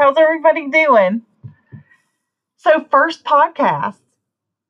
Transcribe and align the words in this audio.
everybody 0.00 0.68
doing? 0.68 1.22
So, 2.56 2.84
first 2.90 3.24
podcast. 3.24 3.96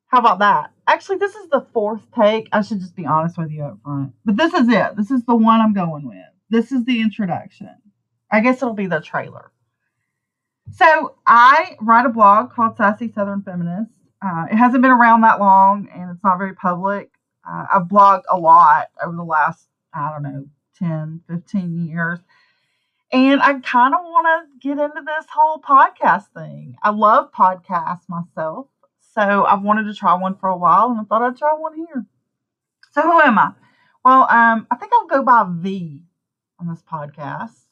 How 0.07 0.19
about 0.19 0.39
that? 0.39 0.71
Actually, 0.87 1.17
this 1.17 1.35
is 1.35 1.49
the 1.49 1.65
fourth 1.73 2.01
take. 2.15 2.47
I 2.51 2.61
should 2.61 2.79
just 2.79 2.95
be 2.95 3.05
honest 3.05 3.37
with 3.37 3.51
you 3.51 3.63
up 3.63 3.79
front. 3.83 4.13
But 4.23 4.37
this 4.37 4.53
is 4.53 4.69
it. 4.69 4.95
This 4.95 5.11
is 5.11 5.23
the 5.25 5.35
one 5.35 5.61
I'm 5.61 5.73
going 5.73 6.07
with. 6.07 6.17
This 6.49 6.71
is 6.71 6.85
the 6.85 7.01
introduction. 7.01 7.75
I 8.31 8.39
guess 8.41 8.57
it'll 8.57 8.73
be 8.73 8.87
the 8.87 9.01
trailer. 9.01 9.51
So, 10.71 11.15
I 11.25 11.75
write 11.81 12.05
a 12.05 12.09
blog 12.09 12.51
called 12.51 12.77
Sassy 12.77 13.11
Southern 13.11 13.41
Feminist. 13.41 13.91
Uh, 14.21 14.45
it 14.51 14.55
hasn't 14.55 14.81
been 14.81 14.91
around 14.91 15.21
that 15.21 15.39
long 15.39 15.87
and 15.93 16.09
it's 16.11 16.23
not 16.23 16.37
very 16.37 16.53
public. 16.55 17.11
Uh, 17.47 17.65
I've 17.71 17.83
blogged 17.83 18.23
a 18.31 18.37
lot 18.37 18.87
over 19.03 19.15
the 19.15 19.23
last, 19.23 19.67
I 19.93 20.11
don't 20.11 20.23
know, 20.23 20.45
10, 20.79 21.21
15 21.29 21.87
years. 21.87 22.19
And 23.15 23.41
I 23.41 23.53
kind 23.61 23.93
of 23.93 24.01
want 24.03 24.27
to 24.27 24.59
get 24.59 24.77
into 24.77 25.01
this 25.01 25.25
whole 25.33 25.57
podcast 25.61 26.25
thing. 26.35 26.75
I 26.83 26.89
love 26.89 27.31
podcasts 27.31 28.09
myself. 28.09 28.67
So 28.99 29.45
I've 29.45 29.61
wanted 29.61 29.83
to 29.83 29.93
try 29.93 30.13
one 30.15 30.35
for 30.35 30.49
a 30.49 30.57
while 30.57 30.89
and 30.91 30.99
I 30.99 31.03
thought 31.03 31.21
I'd 31.21 31.37
try 31.37 31.53
one 31.53 31.75
here. 31.77 32.05
So 32.91 33.03
who 33.03 33.21
am 33.21 33.37
I? 33.39 33.53
Well, 34.03 34.27
um, 34.29 34.67
I 34.69 34.75
think 34.75 34.91
I'll 34.93 35.07
go 35.07 35.23
by 35.23 35.45
V 35.49 36.01
on 36.59 36.67
this 36.67 36.83
podcast. 36.83 37.67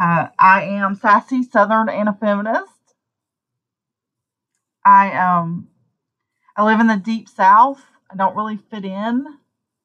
Uh, 0.00 0.28
I 0.38 0.62
am 0.62 0.94
sassy, 0.94 1.42
southern, 1.42 1.90
and 1.90 2.08
a 2.08 2.14
feminist. 2.14 2.94
I 4.86 5.12
um 5.12 5.68
I 6.56 6.64
live 6.64 6.80
in 6.80 6.86
the 6.86 6.96
deep 6.96 7.28
south. 7.28 7.84
I 8.10 8.16
don't 8.16 8.36
really 8.36 8.56
fit 8.56 8.86
in, 8.86 9.26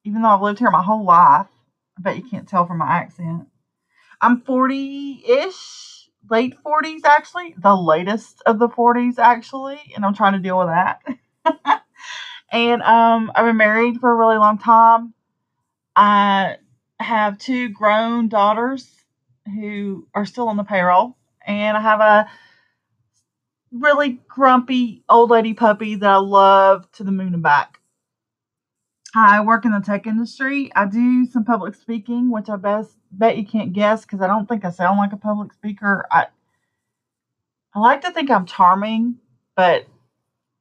even 0.04 0.22
though 0.22 0.30
I've 0.30 0.40
lived 0.40 0.60
here 0.60 0.70
my 0.70 0.82
whole 0.82 1.04
life. 1.04 1.46
I 1.98 2.00
bet 2.00 2.16
you 2.16 2.22
can't 2.22 2.48
tell 2.48 2.64
from 2.64 2.78
my 2.78 2.88
accent. 2.88 3.48
I'm 4.20 4.40
40 4.40 5.24
ish, 5.26 6.08
late 6.30 6.54
40s 6.64 7.04
actually, 7.04 7.54
the 7.56 7.74
latest 7.74 8.42
of 8.46 8.58
the 8.58 8.68
40s 8.68 9.18
actually, 9.18 9.80
and 9.94 10.04
I'm 10.04 10.14
trying 10.14 10.32
to 10.34 10.38
deal 10.38 10.58
with 10.58 10.68
that. 10.68 11.02
and 12.52 12.82
um, 12.82 13.30
I've 13.34 13.46
been 13.46 13.56
married 13.56 14.00
for 14.00 14.10
a 14.10 14.16
really 14.16 14.38
long 14.38 14.58
time. 14.58 15.14
I 15.94 16.56
have 16.98 17.38
two 17.38 17.68
grown 17.68 18.28
daughters 18.28 18.88
who 19.46 20.06
are 20.14 20.26
still 20.26 20.48
on 20.48 20.56
the 20.56 20.64
payroll, 20.64 21.16
and 21.46 21.76
I 21.76 21.80
have 21.80 22.00
a 22.00 22.28
really 23.72 24.20
grumpy 24.28 25.04
old 25.08 25.30
lady 25.30 25.54
puppy 25.54 25.94
that 25.94 26.10
I 26.10 26.16
love 26.16 26.90
to 26.92 27.04
the 27.04 27.12
moon 27.12 27.34
and 27.34 27.42
back. 27.42 27.77
I 29.14 29.40
work 29.40 29.64
in 29.64 29.72
the 29.72 29.80
tech 29.80 30.06
industry. 30.06 30.70
I 30.76 30.84
do 30.84 31.24
some 31.24 31.44
public 31.44 31.74
speaking, 31.74 32.30
which 32.30 32.48
I 32.48 32.56
best 32.56 32.96
bet 33.10 33.36
you 33.36 33.44
can't 33.44 33.72
guess 33.72 34.02
because 34.04 34.20
I 34.20 34.26
don't 34.26 34.46
think 34.48 34.64
I 34.64 34.70
sound 34.70 34.98
like 34.98 35.12
a 35.12 35.16
public 35.16 35.52
speaker. 35.52 36.06
I 36.10 36.26
I 37.74 37.78
like 37.80 38.00
to 38.02 38.10
think 38.10 38.30
I'm 38.30 38.46
charming, 38.46 39.16
but 39.56 39.86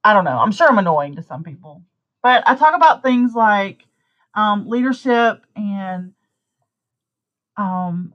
I 0.04 0.14
don't 0.14 0.26
know. 0.26 0.38
I'm 0.40 0.52
sure 0.52 0.68
I'm 0.68 0.78
annoying 0.78 1.16
to 1.16 1.22
some 1.24 1.44
people. 1.44 1.84
But 2.24 2.44
I 2.48 2.56
talk 2.56 2.76
about 2.76 3.04
things 3.04 3.34
like 3.36 3.86
um, 4.36 4.68
leadership 4.68 5.46
and 5.56 6.14
um, 7.58 8.14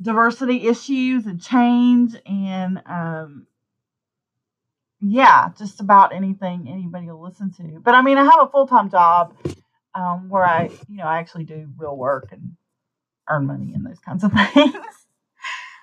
diversity 0.00 0.66
issues 0.66 1.26
and 1.26 1.40
change 1.40 2.16
and 2.26 2.82
um, 2.86 3.46
yeah, 5.06 5.50
just 5.58 5.80
about 5.80 6.14
anything 6.14 6.66
anybody 6.66 7.06
will 7.06 7.22
listen 7.22 7.52
to. 7.58 7.80
But 7.80 7.94
I 7.94 8.00
mean, 8.00 8.16
I 8.16 8.24
have 8.24 8.40
a 8.40 8.48
full 8.48 8.66
time 8.66 8.90
job 8.90 9.36
um, 9.94 10.30
where 10.30 10.44
I, 10.44 10.70
you 10.88 10.96
know, 10.96 11.04
I 11.04 11.18
actually 11.18 11.44
do 11.44 11.68
real 11.76 11.96
work 11.96 12.28
and 12.32 12.56
earn 13.28 13.46
money 13.46 13.74
and 13.74 13.84
those 13.84 13.98
kinds 13.98 14.24
of 14.24 14.32
things. 14.54 14.74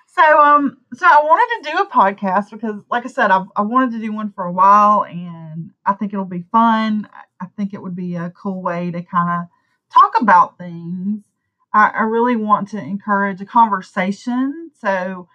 so, 0.08 0.40
um, 0.40 0.78
so 0.94 1.06
I 1.06 1.20
wanted 1.22 1.64
to 1.64 1.70
do 1.70 1.78
a 1.78 1.86
podcast 1.86 2.50
because, 2.50 2.82
like 2.90 3.06
I 3.06 3.08
said, 3.08 3.30
I've, 3.30 3.46
I 3.54 3.62
wanted 3.62 3.92
to 3.92 4.00
do 4.00 4.12
one 4.12 4.32
for 4.32 4.44
a 4.44 4.52
while, 4.52 5.04
and 5.04 5.70
I 5.86 5.92
think 5.92 6.12
it'll 6.12 6.24
be 6.24 6.44
fun. 6.50 7.08
I 7.40 7.46
think 7.56 7.72
it 7.72 7.82
would 7.82 7.96
be 7.96 8.16
a 8.16 8.30
cool 8.30 8.60
way 8.60 8.90
to 8.90 9.02
kind 9.02 9.42
of 9.42 9.48
talk 9.94 10.20
about 10.20 10.58
things. 10.58 11.24
I, 11.72 11.92
I 11.94 12.02
really 12.02 12.36
want 12.36 12.68
to 12.70 12.78
encourage 12.78 13.40
a 13.40 13.46
conversation, 13.46 14.72
so 14.80 15.28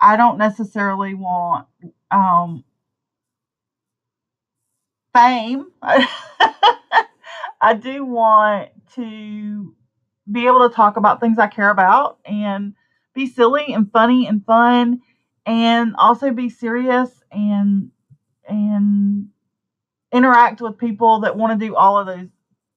I 0.00 0.16
don't 0.16 0.38
necessarily 0.38 1.14
want 1.14 1.66
um, 2.12 2.64
fame. 5.12 5.66
I 5.82 7.74
do 7.74 8.04
want 8.04 8.70
to 8.94 9.74
be 10.30 10.46
able 10.46 10.68
to 10.68 10.74
talk 10.74 10.96
about 10.96 11.20
things 11.20 11.38
I 11.38 11.46
care 11.46 11.70
about 11.70 12.18
and 12.24 12.74
be 13.14 13.26
silly 13.26 13.72
and 13.72 13.90
funny 13.90 14.26
and 14.26 14.44
fun 14.44 15.00
and 15.44 15.94
also 15.96 16.32
be 16.32 16.48
serious 16.48 17.10
and 17.30 17.90
and 18.48 19.28
interact 20.12 20.60
with 20.60 20.78
people 20.78 21.20
that 21.20 21.36
want 21.36 21.58
to 21.58 21.66
do 21.66 21.74
all 21.74 21.98
of 21.98 22.06
those 22.06 22.28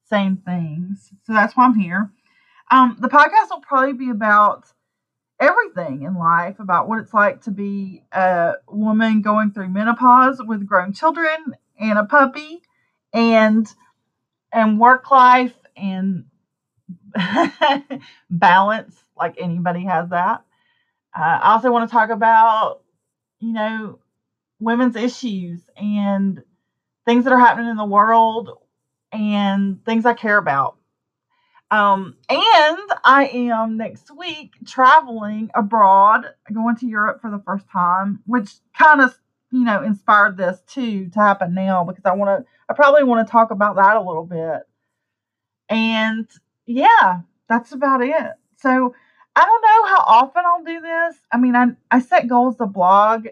same 0.09 0.37
things. 0.37 1.11
So 1.25 1.33
that's 1.33 1.55
why 1.55 1.65
I'm 1.65 1.77
here. 1.77 2.11
Um, 2.71 2.97
the 2.99 3.09
podcast 3.09 3.49
will 3.49 3.61
probably 3.61 3.93
be 3.93 4.09
about 4.09 4.71
everything 5.39 6.03
in 6.03 6.15
life 6.15 6.59
about 6.59 6.87
what 6.87 6.99
it's 6.99 7.13
like 7.13 7.41
to 7.41 7.51
be 7.51 8.03
a 8.11 8.53
woman 8.67 9.21
going 9.21 9.51
through 9.51 9.69
menopause 9.69 10.41
with 10.45 10.65
grown 10.65 10.93
children 10.93 11.55
and 11.79 11.97
a 11.97 12.03
puppy 12.03 12.61
and 13.13 13.67
and 14.51 14.79
work 14.79 15.09
life 15.11 15.55
and 15.75 16.25
balance 18.29 19.03
like 19.17 19.35
anybody 19.39 19.85
has 19.85 20.09
that. 20.09 20.43
Uh, 21.17 21.39
i 21.41 21.51
also 21.53 21.71
want 21.71 21.87
to 21.89 21.93
talk 21.93 22.09
about 22.09 22.81
you 23.39 23.53
know 23.53 23.99
women's 24.59 24.95
issues 24.95 25.61
and 25.77 26.43
things 27.05 27.23
that 27.23 27.33
are 27.33 27.39
happening 27.39 27.69
in 27.69 27.77
the 27.77 27.85
world 27.85 28.51
and 29.11 29.83
things 29.85 30.05
i 30.05 30.13
care 30.13 30.37
about. 30.37 30.77
Um, 31.71 32.15
and 32.29 32.77
I 33.03 33.27
am 33.33 33.77
next 33.77 34.15
week 34.15 34.51
traveling 34.65 35.49
abroad, 35.55 36.27
going 36.53 36.75
to 36.77 36.87
Europe 36.87 37.21
for 37.21 37.31
the 37.31 37.41
first 37.43 37.67
time, 37.69 38.21
which 38.25 38.51
kind 38.77 39.01
of 39.01 39.17
you 39.51 39.63
know, 39.63 39.83
inspired 39.83 40.37
this 40.37 40.61
too 40.67 41.09
to 41.09 41.19
happen 41.19 41.53
now 41.53 41.83
because 41.83 42.05
I 42.05 42.13
want 42.13 42.43
to, 42.43 42.51
I 42.69 42.73
probably 42.73 43.03
want 43.03 43.25
to 43.25 43.31
talk 43.31 43.51
about 43.51 43.75
that 43.77 43.97
a 43.97 44.01
little 44.01 44.25
bit. 44.25 44.63
And 45.69 46.27
yeah, 46.65 47.21
that's 47.47 47.71
about 47.71 48.01
it. 48.01 48.31
So 48.57 48.95
I 49.35 49.45
don't 49.45 49.61
know 49.61 49.95
how 49.95 50.03
often 50.07 50.43
I'll 50.45 50.63
do 50.63 50.81
this. 50.81 51.15
I 51.31 51.37
mean, 51.37 51.55
I, 51.55 51.67
I 51.91 51.99
set 51.99 52.27
goals 52.27 52.57
to 52.57 52.65
blog 52.65 53.27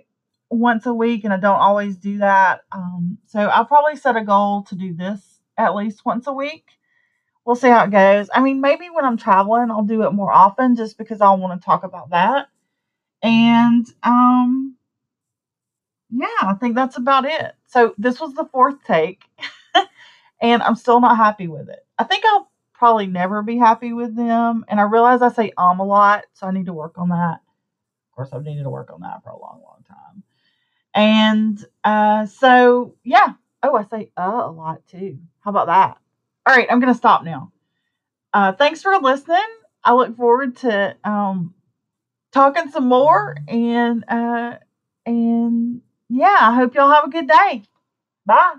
once 0.50 0.86
a 0.86 0.94
week 0.94 1.24
and 1.24 1.34
I 1.34 1.38
don't 1.38 1.60
always 1.60 1.96
do 1.96 2.20
that. 2.20 2.62
Um, 2.72 3.18
so 3.26 3.40
I'll 3.40 3.66
probably 3.66 3.96
set 3.96 4.16
a 4.16 4.24
goal 4.24 4.64
to 4.64 4.76
do 4.76 4.94
this 4.94 5.40
at 5.58 5.76
least 5.76 6.06
once 6.06 6.28
a 6.28 6.34
week. 6.34 6.66
We'll 7.46 7.56
see 7.56 7.70
how 7.70 7.84
it 7.84 7.92
goes. 7.92 8.30
I 8.34 8.42
mean, 8.42 8.62
maybe 8.62 8.90
when 8.90 9.04
I'm 9.06 9.18
traveling, 9.18 9.70
I'll 9.70 9.84
do 9.84 10.04
it 10.04 10.12
more 10.12 10.32
often 10.32 10.76
just 10.76 10.98
because 10.98 11.22
I 11.22 11.32
want 11.32 11.60
to 11.60 11.66
talk 11.66 11.84
about 11.84 12.12
that. 12.12 12.48
And 13.22 13.86
um, 14.04 14.76
yeah, 16.14 16.28
I 16.44 16.54
think 16.60 16.76
that's 16.76 16.98
about 16.98 17.26
it. 17.26 17.54
So 17.68 17.94
this 17.98 18.20
was 18.20 18.34
the 18.34 18.46
fourth 18.46 18.84
take, 18.86 19.24
and 20.42 20.62
I'm 20.64 20.76
still 20.76 21.02
not 21.02 21.18
happy 21.18 21.48
with 21.48 21.70
it. 21.70 21.86
I 21.98 22.04
think 22.04 22.26
I'll 22.26 22.52
probably 22.74 23.08
never 23.08 23.42
be 23.42 23.58
happy 23.58 23.94
with 23.94 24.16
them. 24.16 24.66
And 24.68 24.80
I 24.80 24.84
realize 24.84 25.22
I 25.22 25.32
say 25.32 25.52
um 25.58 25.80
a 25.80 25.86
lot, 25.86 26.26
so 26.34 26.48
I 26.48 26.52
need 26.52 26.68
to 26.68 26.74
work 26.74 26.98
on 26.98 27.10
that. 27.10 27.40
Of 28.12 28.16
course, 28.16 28.30
I've 28.34 28.44
needed 28.44 28.64
to 28.64 28.70
work 28.70 28.92
on 28.94 29.02
that 29.02 29.24
for 29.24 29.32
a 29.32 29.40
long, 29.40 29.62
long 29.64 29.84
time. 29.88 30.24
And 30.96 31.66
uh, 31.84 32.26
so, 32.26 32.96
yeah. 33.04 33.34
Oh, 33.64 33.76
I 33.76 33.86
say 33.86 34.12
uh 34.18 34.44
a 34.46 34.52
lot 34.52 34.86
too. 34.88 35.20
How 35.42 35.52
about 35.52 35.68
that? 35.68 35.98
All 36.46 36.56
right, 36.56 36.68
I'm 36.70 36.80
going 36.82 36.94
to 36.94 36.98
stop 36.98 37.24
now. 37.24 37.52
Uh, 38.34 38.52
thanks 38.54 38.82
for 38.82 38.98
listening. 39.00 39.38
I 39.84 39.94
look 39.94 40.16
forward 40.18 40.58
to 40.58 40.96
um, 41.04 41.54
talking 42.32 42.70
some 42.72 42.88
more 42.88 43.36
and 43.48 44.04
uh, 44.10 44.58
and 45.06 45.82
yeah, 46.14 46.38
I 46.42 46.56
hope 46.56 46.76
y'all 46.76 46.92
have 46.92 47.06
a 47.06 47.10
good 47.10 47.28
day. 47.28 47.64
Bye. 48.26 48.56